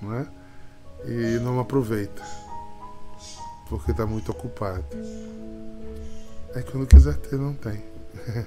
Não 0.00 0.14
é? 0.14 0.26
E 1.06 1.38
não 1.40 1.60
aproveita. 1.60 2.22
Porque 3.68 3.92
está 3.92 4.04
muito 4.06 4.30
ocupado. 4.30 4.84
Aí 6.54 6.62
quando 6.64 6.86
quiser 6.86 7.16
ter, 7.16 7.38
não 7.38 7.54
tem. 7.54 7.82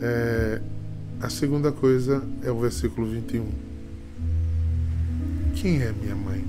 é, 0.00 0.60
a 1.20 1.28
segunda 1.28 1.70
coisa 1.72 2.22
é 2.42 2.50
o 2.50 2.58
versículo 2.60 3.06
21. 3.06 3.50
Quem 5.54 5.82
é 5.82 5.92
minha 5.92 6.14
mãe? 6.14 6.44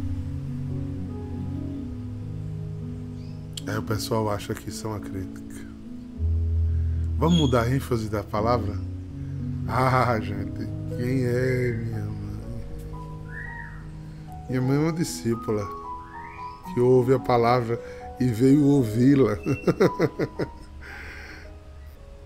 Aí 3.68 3.78
o 3.78 3.84
pessoal 3.84 4.30
acha 4.30 4.54
que 4.54 4.72
são 4.72 4.94
a 4.94 5.00
crítica. 5.00 5.75
Vamos 7.18 7.40
mudar 7.40 7.62
a 7.64 7.74
ênfase 7.74 8.10
da 8.10 8.22
palavra? 8.22 8.76
Ah, 9.68 10.20
gente, 10.20 10.68
quem 10.98 11.24
é 11.26 11.72
minha 11.72 12.06
mãe? 12.06 12.42
Minha 14.50 14.62
mãe 14.62 14.76
é 14.76 14.80
uma 14.80 14.92
discípula 14.92 15.66
que 16.74 16.80
ouve 16.82 17.14
a 17.14 17.20
palavra 17.20 17.82
e 18.20 18.26
veio 18.26 18.66
ouvi-la. 18.66 19.38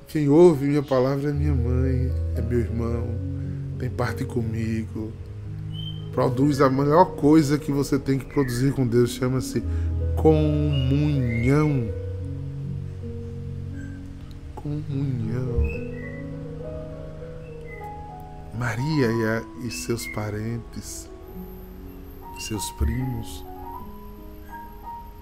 Quem 0.08 0.27
ouve 0.27 0.65
minha 0.65 0.81
palavra 0.81 1.29
é 1.29 1.34
minha 1.34 1.53
mãe, 1.53 2.12
é 2.36 2.41
meu 2.41 2.60
irmão, 2.60 3.08
tem 3.77 3.91
parte 3.91 4.25
comigo. 4.25 5.12
Produz 6.12 6.62
a 6.62 6.69
melhor 6.69 7.15
coisa 7.15 7.60
que 7.60 7.72
você 7.72 8.00
tem 8.00 8.17
que 8.17 8.25
produzir 8.25 8.74
com 8.74 8.88
Deus, 8.88 9.12
chama-se 9.12 9.63
comunhão. 10.15 11.99
Comunhão. 14.70 15.64
Maria 18.54 19.08
e, 19.08 19.26
a, 19.26 19.66
e 19.66 19.72
seus 19.72 20.06
parentes, 20.14 21.10
seus 22.38 22.70
primos, 22.74 23.44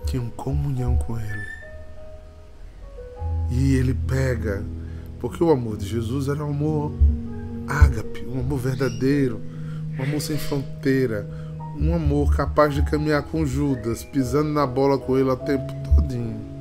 tinham 0.06 0.30
comunhão 0.32 0.98
com 0.98 1.18
Ele. 1.18 1.48
E 3.50 3.76
ele 3.76 3.94
pega, 3.94 4.66
porque 5.20 5.42
o 5.42 5.50
amor 5.50 5.78
de 5.78 5.88
Jesus 5.88 6.28
era 6.28 6.44
um 6.44 6.50
amor 6.50 6.92
ágape, 7.68 8.26
um 8.26 8.42
amor 8.42 8.60
verdadeiro, 8.60 9.42
um 9.98 10.04
amor 10.04 10.20
sem 10.20 10.38
fronteira, 10.38 11.26
um 11.78 11.94
amor 11.96 12.36
capaz 12.36 12.76
de 12.76 12.82
caminhar 12.82 13.24
com 13.24 13.46
Judas, 13.46 14.04
pisando 14.04 14.50
na 14.50 14.68
bola 14.68 14.98
com 14.98 15.18
ele 15.18 15.30
o 15.30 15.38
tempo 15.38 15.74
todinho. 15.96 16.57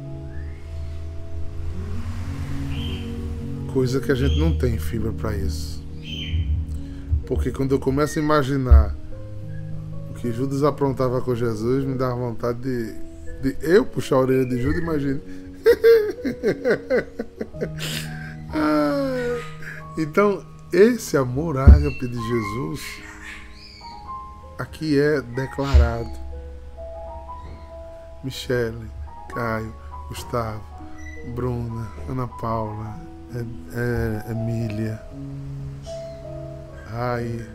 Coisa 3.77 4.01
que 4.01 4.11
a 4.11 4.15
gente 4.15 4.39
não 4.39 4.57
tem 4.57 4.79
fibra 4.79 5.13
para 5.13 5.37
isso. 5.37 5.85
Porque 7.27 7.51
quando 7.51 7.75
eu 7.75 7.79
começo 7.79 8.19
a 8.19 8.23
imaginar 8.23 8.97
o 10.11 10.15
que 10.15 10.33
Judas 10.33 10.65
aprontava 10.65 11.21
com 11.21 11.35
Jesus, 11.35 11.85
me 11.85 11.95
dá 11.95 12.09
vontade 12.15 12.59
de, 12.59 12.95
de 13.43 13.55
eu 13.61 13.85
puxar 13.85 14.17
a 14.17 14.21
orelha 14.21 14.47
de 14.47 14.63
Judas, 14.63 14.81
imagine. 14.81 15.21
ah, 18.55 19.39
então, 19.99 20.43
esse 20.73 21.19
amor 21.19 21.59
ágape 21.59 22.09
de 22.09 22.29
Jesus 22.29 22.81
aqui 24.59 24.99
é 24.99 25.21
declarado. 25.21 26.19
Michele, 28.25 28.91
Caio, 29.35 29.75
Gustavo, 30.09 30.65
Bruna, 31.35 31.87
Ana 32.09 32.27
Paula, 32.27 33.16
Emília, 34.31 35.01
Rai, 36.87 37.47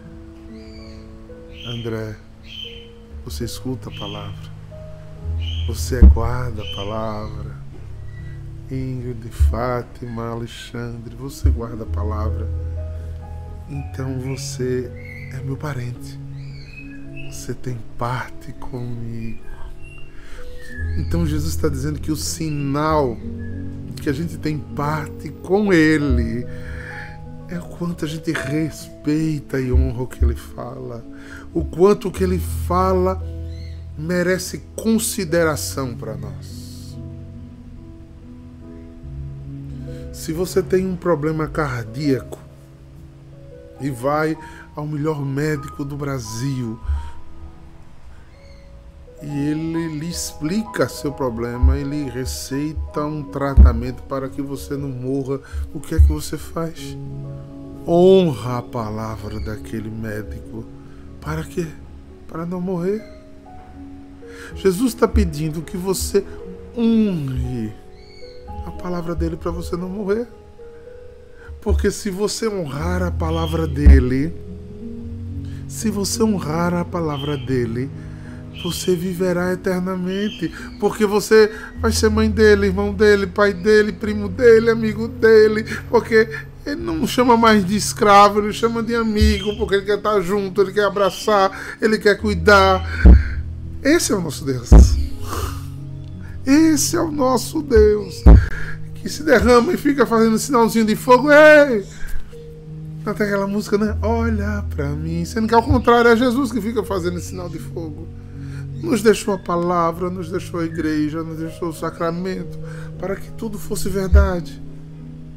André, 1.66 2.16
você 3.24 3.46
escuta 3.46 3.90
a 3.90 4.00
palavra, 4.00 4.52
você 5.68 6.02
guarda 6.02 6.62
a 6.62 6.76
palavra. 6.76 7.62
Ingrid, 8.72 9.30
Fátima, 9.30 10.30
Alexandre, 10.30 11.14
você 11.16 11.50
guarda 11.50 11.84
a 11.84 11.88
palavra. 11.88 12.48
Então 13.70 14.18
você 14.20 14.90
é 15.34 15.42
meu 15.44 15.58
parente. 15.58 16.18
Você 17.30 17.54
tem 17.54 17.78
parte 17.98 18.54
comigo. 18.54 19.44
Então 20.98 21.26
Jesus 21.26 21.54
está 21.54 21.68
dizendo 21.68 22.00
que 22.00 22.12
o 22.12 22.16
sinal 22.16 23.18
que 24.02 24.10
a 24.10 24.14
gente 24.14 24.36
tem 24.38 24.58
parte 24.58 25.30
com 25.30 25.72
Ele 25.72 26.44
é 27.48 27.60
o 27.60 27.62
quanto 27.62 28.04
a 28.04 28.08
gente 28.08 28.32
respeita 28.32 29.60
e 29.60 29.72
honra 29.72 30.02
o 30.02 30.08
que 30.08 30.26
Ele 30.26 30.36
fala, 30.36 31.06
o 31.54 31.64
quanto 31.64 32.08
o 32.08 32.12
que 32.12 32.24
Ele 32.24 32.40
fala 32.40 33.24
merece 33.96 34.64
consideração 34.76 35.96
para 35.96 36.18
nós. 36.18 36.98
Se 40.12 40.34
você 40.34 40.64
tem 40.64 40.88
um 40.88 40.96
problema 40.96 41.48
cardíaco 41.48 42.40
e 43.80 43.90
vai 43.92 44.36
ao 44.76 44.88
melhor 44.88 45.24
médico 45.24 45.86
do 45.86 45.96
Brasil, 45.96 46.80
e 49.24 49.50
ele 49.50 50.00
lhe 50.00 50.10
explica 50.10 50.90
seu 50.90 51.12
problema, 51.12 51.78
ele 51.78 52.10
receita 52.10 53.06
um 53.06 53.24
tratamento 53.24 54.02
para 54.04 54.28
que 54.28 54.42
você 54.42 54.76
não 54.76 54.90
morra. 54.90 55.40
O 55.74 55.80
que 55.80 55.94
é 55.94 56.00
que 56.00 56.08
você 56.08 56.38
faz? 56.38 56.98
Honra 57.88 58.58
a 58.58 58.62
palavra 58.62 59.40
daquele 59.40 59.92
médico. 59.92 60.66
Para 61.20 61.44
quê? 61.44 61.68
Para 62.28 62.46
não 62.48 62.60
morrer. 62.60 63.04
Jesus 64.56 64.94
está 64.94 65.08
pedindo 65.08 65.62
que 65.62 65.78
você 65.78 66.26
honre 66.76 67.72
a 68.66 68.72
palavra 68.72 69.14
dele 69.14 69.38
para 69.38 69.52
você 69.52 69.78
não 69.78 69.90
morrer. 69.90 70.28
Porque 71.62 71.92
se 71.92 72.10
você 72.10 72.48
honrar 72.48 73.04
a 73.04 73.12
palavra 73.12 73.68
dele, 73.68 74.34
se 75.68 75.92
você 75.92 76.24
honrar 76.24 76.74
a 76.74 76.84
palavra 76.84 77.38
dele, 77.38 77.88
você 78.64 78.96
viverá 78.96 79.54
eternamente, 79.54 80.54
porque 80.80 81.06
você 81.06 81.52
vai 81.80 81.92
ser 81.92 82.10
mãe 82.10 82.30
dele, 82.30 82.68
irmão 82.68 82.94
dele, 82.94 83.28
pai 83.28 83.54
dele, 83.54 83.92
primo 83.92 84.30
dele, 84.30 84.70
amigo 84.70 85.08
dele, 85.08 85.66
porque 85.90 86.30
ele 86.66 86.82
não 86.82 87.08
chama 87.08 87.36
mais 87.36 87.66
de 87.66 87.76
escravo, 87.76 88.40
ele 88.40 88.54
chama 88.54 88.84
de 88.84 88.96
amigo, 88.96 89.58
porque 89.58 89.76
ele 89.76 89.86
quer 89.86 89.98
estar 89.98 90.22
junto, 90.22 90.62
ele 90.62 90.72
quer 90.72 90.86
abraçar, 90.86 91.78
ele 91.82 91.98
quer 91.98 92.16
cuidar. 92.16 92.84
Esse 93.84 94.12
é 94.12 94.16
o 94.16 94.22
nosso 94.22 94.46
Deus. 94.46 94.70
Esse 96.46 96.96
é 96.96 97.02
o 97.02 97.12
nosso 97.12 97.62
Deus. 97.64 98.24
Que 98.96 99.10
se 99.10 99.24
derrama 99.24 99.74
e 99.74 99.78
fica 99.78 100.06
fazendo 100.06 100.38
sinalzinho 100.38 100.86
de 100.86 100.96
fogo. 100.96 101.32
Ei! 101.32 101.84
Até 103.04 103.24
aquela 103.24 103.48
música, 103.48 103.80
né? 103.80 103.98
Olha 104.04 104.64
para 104.76 104.90
mim. 104.90 105.26
Sendo 105.26 105.48
que 105.48 105.56
ao 105.56 105.64
contrário, 105.64 106.12
é 106.12 106.16
Jesus 106.16 106.52
que 106.52 106.62
fica 106.62 106.84
fazendo 106.84 107.20
sinal 107.20 107.50
de 107.50 107.58
fogo. 107.58 108.08
Nos 108.82 109.04
deixou 109.04 109.34
a 109.34 109.38
palavra, 109.38 110.10
nos 110.10 110.32
deixou 110.32 110.60
a 110.60 110.66
igreja, 110.66 111.24
nos 111.24 111.38
deixou 111.38 111.70
o 111.70 111.74
sacramento, 111.74 112.58
para 112.98 113.16
que 113.16 113.32
tudo 113.32 113.60
fosse 113.60 113.88
verdade. 113.90 114.62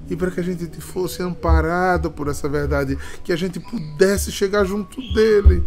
E 0.09 0.17
para 0.17 0.31
que 0.31 0.41
a 0.41 0.43
gente 0.43 0.81
fosse 0.81 1.23
amparado 1.23 2.11
por 2.11 2.29
essa 2.29 2.49
verdade, 2.49 2.99
que 3.23 3.33
a 3.33 3.37
gente 3.37 3.61
pudesse 3.61 4.33
chegar 4.33 4.65
junto 4.65 5.01
dele. 5.13 5.63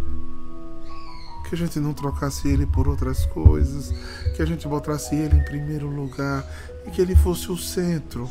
Que 1.48 1.56
a 1.56 1.58
gente 1.58 1.80
não 1.80 1.94
trocasse 1.94 2.48
ele 2.48 2.66
por 2.66 2.88
outras 2.88 3.26
coisas, 3.28 3.94
que 4.36 4.42
a 4.42 4.46
gente 4.46 4.68
botasse 4.68 5.16
ele 5.16 5.38
em 5.38 5.44
primeiro 5.46 5.88
lugar 5.88 6.46
e 6.86 6.92
que 6.92 7.02
ele 7.02 7.16
fosse 7.16 7.52
o 7.52 7.58
centro. 7.58 8.30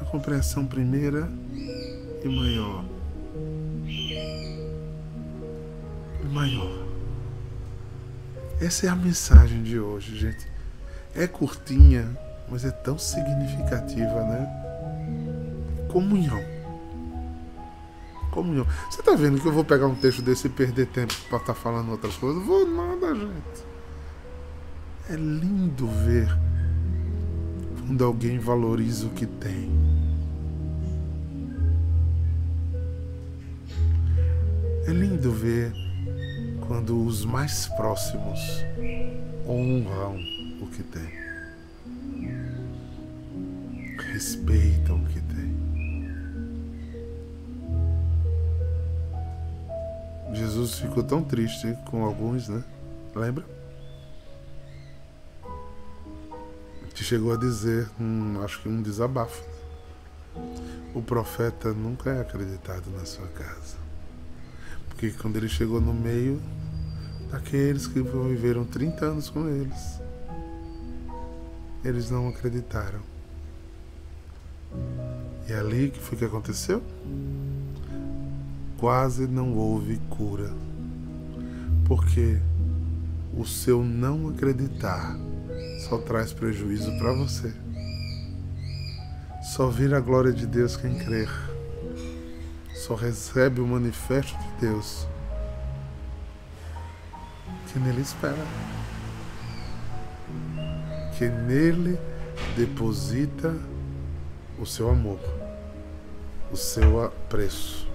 A 0.00 0.04
compreensão 0.06 0.66
primeira 0.66 1.30
e 2.24 2.28
maior. 2.28 2.84
E 6.24 6.28
maior. 6.32 6.85
Essa 8.60 8.86
é 8.86 8.88
a 8.88 8.96
mensagem 8.96 9.62
de 9.62 9.78
hoje, 9.78 10.16
gente. 10.16 10.46
É 11.14 11.26
curtinha, 11.26 12.08
mas 12.48 12.64
é 12.64 12.70
tão 12.70 12.98
significativa, 12.98 14.22
né? 14.24 15.86
Comunhão. 15.92 16.42
Comunhão. 18.30 18.66
Você 18.90 19.02
tá 19.02 19.14
vendo 19.14 19.40
que 19.40 19.46
eu 19.46 19.52
vou 19.52 19.64
pegar 19.64 19.86
um 19.86 19.94
texto 19.94 20.22
desse 20.22 20.46
e 20.46 20.50
perder 20.50 20.86
tempo 20.86 21.14
para 21.28 21.38
estar 21.38 21.52
tá 21.52 21.54
falando 21.54 21.90
outras 21.90 22.16
coisas? 22.16 22.42
Vou 22.44 22.66
nada, 22.66 23.14
gente. 23.14 23.64
É 25.10 25.14
lindo 25.14 25.86
ver 25.86 26.28
quando 27.86 28.04
alguém 28.04 28.38
valoriza 28.38 29.06
o 29.06 29.10
que 29.10 29.26
tem. 29.26 29.70
É 34.86 34.90
lindo 34.90 35.30
ver 35.30 35.85
quando 36.66 37.04
os 37.04 37.24
mais 37.24 37.66
próximos 37.68 38.40
honram 39.46 40.16
o 40.60 40.66
que 40.68 40.82
tem. 40.82 41.26
respeitam 44.16 44.96
o 44.96 45.06
que 45.06 45.20
tem. 45.20 45.56
Jesus 50.32 50.78
ficou 50.78 51.02
tão 51.02 51.22
triste 51.22 51.76
com 51.90 52.02
alguns, 52.02 52.48
né? 52.48 52.64
Lembra? 53.14 53.44
Que 56.94 57.04
chegou 57.04 57.34
a 57.34 57.36
dizer, 57.36 57.90
hum, 58.00 58.40
acho 58.42 58.62
que 58.62 58.68
um 58.70 58.80
desabafo. 58.80 59.44
O 60.94 61.02
profeta 61.02 61.74
nunca 61.74 62.10
é 62.10 62.20
acreditado 62.22 62.90
na 62.90 63.04
sua 63.04 63.26
casa. 63.28 63.85
Porque 64.96 65.10
quando 65.10 65.36
ele 65.36 65.48
chegou 65.48 65.78
no 65.78 65.92
meio 65.92 66.40
daqueles 67.30 67.86
que 67.86 68.00
viveram 68.00 68.64
30 68.64 69.04
anos 69.04 69.28
com 69.28 69.46
eles, 69.46 70.00
eles 71.84 72.10
não 72.10 72.28
acreditaram. 72.28 73.00
E 75.46 75.52
é 75.52 75.58
ali 75.58 75.90
que 75.90 76.00
foi 76.00 76.16
que 76.16 76.24
aconteceu? 76.24 76.82
Quase 78.78 79.26
não 79.26 79.52
houve 79.52 79.98
cura. 80.08 80.50
Porque 81.84 82.40
o 83.36 83.44
seu 83.44 83.84
não 83.84 84.30
acreditar 84.30 85.14
só 85.86 85.98
traz 85.98 86.32
prejuízo 86.32 86.90
para 86.96 87.12
você. 87.12 87.52
Só 89.42 89.68
vira 89.68 89.98
a 89.98 90.00
glória 90.00 90.32
de 90.32 90.46
Deus 90.46 90.74
quem 90.74 90.94
crer. 90.94 91.28
Só 92.86 92.94
recebe 92.94 93.60
o 93.60 93.66
manifesto 93.66 94.38
de 94.38 94.60
Deus 94.60 95.08
que 97.66 97.80
nele 97.80 98.00
espera. 98.00 98.46
Que 101.18 101.28
nele 101.28 101.98
deposita 102.54 103.52
o 104.56 104.64
seu 104.64 104.88
amor, 104.88 105.18
o 106.52 106.56
seu 106.56 107.02
apreço. 107.02 107.88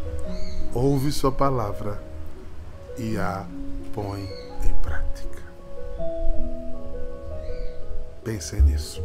Ouve 0.74 1.10
sua 1.14 1.32
palavra 1.32 2.04
e 2.98 3.18
a 3.18 3.46
põe 3.94 4.24
em 4.24 4.74
prática. 4.82 5.42
Pensem 8.26 8.62
nisso. 8.64 9.02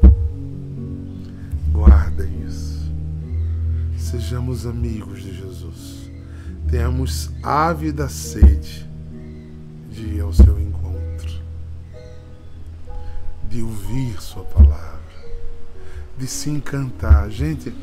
Guardem 1.73 2.43
isso. 2.45 2.86
Sejamos 4.07 4.67
amigos 4.67 5.21
de 5.21 5.37
Jesus. 5.37 6.09
Tenhamos 6.71 7.29
ávida 7.43 8.09
sede 8.09 8.89
de 9.91 10.03
ir 10.03 10.21
ao 10.21 10.33
seu 10.33 10.61
encontro, 10.61 11.43
de 13.51 13.63
ouvir 13.63 14.23
Sua 14.23 14.45
palavra, 14.45 15.01
de 16.17 16.25
se 16.29 16.49
encantar. 16.49 17.29
Gente, 17.33 17.75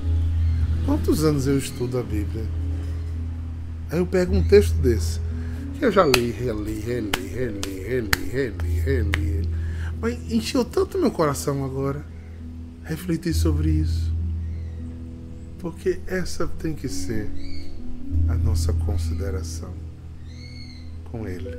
quantos 0.85 1.25
anos 1.25 1.45
eu 1.45 1.57
estudo 1.57 1.97
a 1.97 2.03
Bíblia? 2.03 2.45
Aí 3.91 3.99
eu 3.99 4.07
pego 4.07 4.33
um 4.33 4.47
texto 4.47 4.75
desse, 4.75 5.19
que 5.77 5.83
eu 5.83 5.91
já 5.91 6.05
li, 6.05 6.31
reli, 6.31 6.79
reli, 6.79 7.27
reli, 7.33 7.83
reli, 7.83 8.29
reli, 8.31 8.79
reli. 8.79 9.49
Mas 9.99 10.31
encheu 10.31 10.63
tanto 10.63 10.97
meu 10.97 11.11
coração 11.11 11.65
agora 11.65 12.05
refletir 12.85 13.33
sobre 13.33 13.71
isso. 13.71 14.12
Porque 15.63 16.01
essa 16.07 16.45
tem 16.45 16.73
que 16.73 16.89
ser 16.89 17.31
a 18.27 18.33
nossa 18.33 18.73
consideração 18.73 19.73
com 21.09 21.25
Ele. 21.25 21.57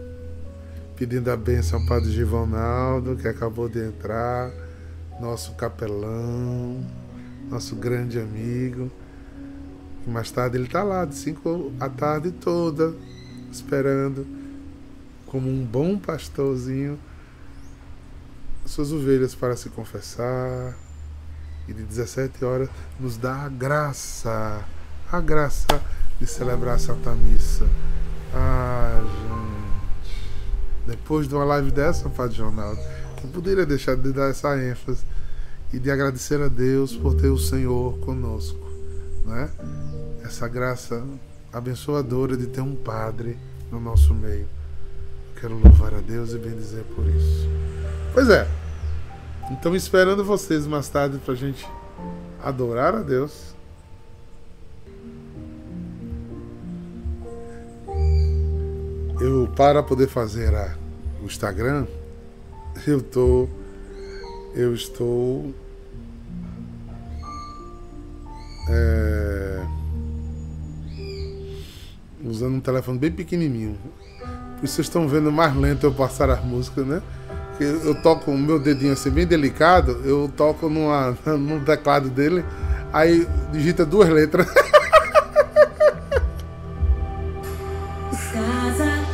Pedindo 0.95 1.31
a 1.31 1.37
bênção 1.39 1.81
ao 1.81 1.87
Padre 1.87 2.13
Givonaldo, 2.13 3.17
que 3.17 3.27
acabou 3.27 3.67
de 3.67 3.79
entrar, 3.79 4.53
nosso 5.19 5.55
capelão, 5.55 6.85
nosso 7.49 7.75
grande 7.77 8.21
amigo. 8.21 8.93
E 10.07 10.11
mais 10.11 10.31
tarde 10.31 10.59
ele 10.59 10.67
está 10.67 10.83
lá, 10.83 11.07
de 11.07 11.15
5 11.15 11.73
a 11.81 11.89
tarde 11.89 12.31
toda, 12.31 12.95
esperando, 13.51 14.27
como 15.25 15.49
um 15.49 15.65
bom 15.65 15.99
pastorzinho, 15.99 16.99
suas 18.67 18.93
ovelhas 18.93 19.35
para 19.35 19.57
se 19.57 19.71
confessar, 19.71 20.77
e 21.69 21.73
de 21.73 21.83
17 21.83 22.45
horas 22.45 22.69
nos 22.99 23.17
dá 23.17 23.45
a 23.45 23.49
graça, 23.49 24.65
a 25.11 25.21
graça 25.21 25.81
de 26.21 26.27
celebrar 26.27 26.77
a 26.77 26.79
Santa 26.79 27.13
Missa. 27.13 27.67
Ah, 28.33 29.01
gente. 29.03 29.55
Depois 30.87 31.27
de 31.27 31.35
uma 31.35 31.45
live 31.45 31.71
dessa, 31.71 32.09
Padre 32.11 32.43
Ronaldo, 32.43 32.81
não 33.23 33.31
poderia 33.31 33.65
deixar 33.65 33.97
de 33.97 34.13
dar 34.13 34.31
essa 34.31 34.57
ênfase 34.63 35.03
e 35.73 35.79
de 35.79 35.91
agradecer 35.91 36.41
a 36.41 36.49
Deus 36.49 36.95
por 36.95 37.15
ter 37.15 37.29
o 37.29 37.39
Senhor 37.39 37.99
conosco, 38.01 38.71
né? 39.25 39.51
Essa 40.23 40.47
graça 40.47 41.03
abençoadora 41.53 42.37
de 42.37 42.47
ter 42.47 42.61
um 42.61 42.75
Padre 42.75 43.39
no 43.71 43.81
nosso 43.81 44.13
meio. 44.13 44.47
Quero 45.41 45.59
louvar 45.59 45.95
a 45.95 46.01
Deus 46.01 46.33
e 46.33 46.39
bendizer 46.39 46.85
por 46.95 47.07
isso. 47.07 47.49
Pois 48.13 48.29
é, 48.29 48.47
então, 49.51 49.75
esperando 49.75 50.25
vocês 50.25 50.67
mais 50.67 50.89
tarde 50.89 51.19
para 51.19 51.35
a 51.35 51.37
gente 51.37 51.67
adorar 52.43 52.95
a 52.95 53.03
Deus. 53.03 53.55
Eu, 59.21 59.49
para 59.57 59.83
poder 59.83 60.09
fazer 60.09 60.55
a, 60.55 60.77
o 61.23 61.27
Instagram, 61.27 61.87
eu 62.87 63.03
tô. 63.03 63.49
Eu 64.55 64.75
estou. 64.75 65.55
É, 68.69 69.67
usando 72.25 72.55
um 72.55 72.61
telefone 72.61 72.99
bem 72.99 73.13
pequenininho. 73.13 73.79
Por 74.57 74.65
isso 74.65 74.77
vocês 74.77 74.87
estão 74.87 75.07
vendo 75.07 75.31
mais 75.31 75.55
lento 75.55 75.85
eu 75.85 75.93
passar 75.93 76.31
as 76.31 76.43
músicas, 76.43 76.87
né? 76.87 77.03
Eu 77.61 77.95
toco 77.95 78.31
o 78.31 78.39
meu 78.39 78.59
dedinho 78.59 78.93
assim 78.93 79.11
bem 79.11 79.27
delicado, 79.27 80.01
eu 80.05 80.31
toco 80.37 80.69
numa, 80.69 81.17
num 81.27 81.61
teclado 81.61 82.09
dele, 82.09 82.45
aí 82.93 83.27
digita 83.53 83.85
duas 83.85 84.09
letras. 84.09 84.47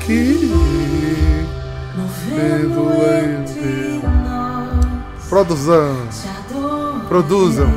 Aqui, 0.01 0.51
movendo 1.95 2.91
entre 3.15 4.01
Produzam, 5.29 6.09
produzam, 7.09 7.71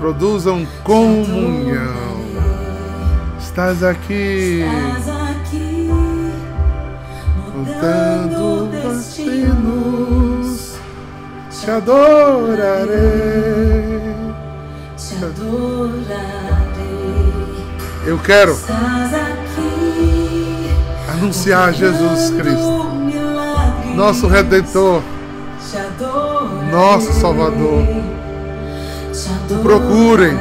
produzam 0.00 0.66
comunhão. 0.82 2.16
Estás 3.38 3.82
aqui, 3.82 4.64
contando 7.52 8.65
destinos, 9.36 10.76
te 11.50 11.70
adorarei, 11.70 12.94
te 14.96 15.16
adorarei. 15.24 16.66
Eu 18.06 18.18
quero 18.18 18.58
anunciar 21.12 21.74
Jesus 21.74 22.30
Cristo, 22.30 22.86
nosso 23.94 24.26
Redentor, 24.26 25.02
nosso 26.70 27.12
Salvador. 27.12 27.84
O 29.48 29.58
procurem, 29.62 30.38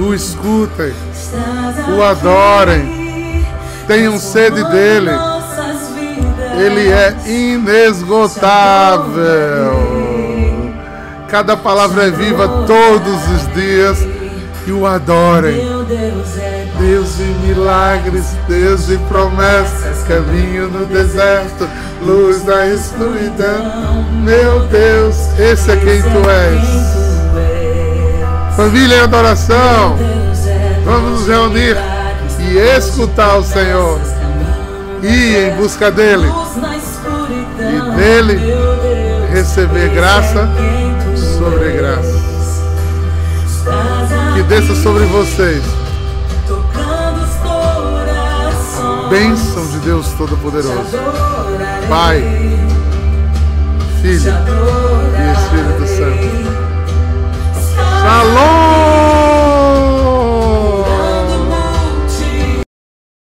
o 0.00 0.14
escutem, 0.14 0.92
o 1.96 2.02
adorem, 2.02 3.44
tenham 3.86 4.18
sede 4.18 4.64
dele 4.70 5.10
ele 6.58 6.90
é 6.90 7.14
inesgotável. 7.26 8.48
Cada 11.28 11.56
palavra 11.56 12.06
é 12.06 12.10
viva 12.10 12.48
todos 12.66 13.28
os 13.30 13.54
dias 13.54 13.98
e 14.66 14.72
o 14.72 14.86
adorem. 14.86 15.56
Deus 16.78 17.16
de 17.16 17.24
milagres, 17.46 18.36
Deus 18.48 18.86
de 18.86 18.96
promessas, 19.08 20.04
caminho 20.06 20.68
no 20.68 20.86
deserto, 20.86 21.68
luz 22.02 22.42
da 22.42 22.66
escuridão. 22.66 24.04
Meu 24.22 24.60
Deus, 24.68 25.16
esse 25.38 25.70
é 25.70 25.76
quem 25.76 26.02
tu 26.02 26.28
és. 26.28 26.68
Família 28.56 28.96
em 28.96 29.00
adoração, 29.00 29.96
vamos 30.84 31.20
nos 31.20 31.28
reunir 31.28 31.76
e 32.40 32.58
escutar 32.76 33.36
o 33.36 33.44
Senhor 33.44 34.17
ir 35.02 35.50
em 35.50 35.56
busca 35.56 35.90
dele 35.90 36.28
e 37.58 37.96
dele 37.96 38.54
receber 39.32 39.88
graça 39.90 40.48
sobre 41.38 41.72
graça. 41.72 42.28
Que 44.34 44.42
desça 44.44 44.74
sobre 44.76 45.04
vocês 45.04 45.62
bênção 49.10 49.66
de 49.68 49.78
Deus 49.78 50.06
Todo-Poderoso, 50.18 50.98
Pai, 51.88 52.20
Filho 54.02 54.32
e 55.16 55.32
Espírito 55.32 55.86
Santo. 55.96 56.28